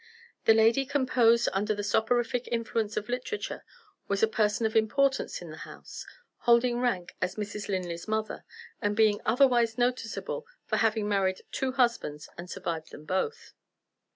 [0.45, 3.63] The lady composed under the soporific influence of literature
[4.07, 6.07] was a person of importance in the house
[6.39, 7.67] holding rank as Mrs.
[7.69, 8.43] Linley's mother;
[8.81, 13.53] and being otherwise noticeable for having married two husbands, and survived them both.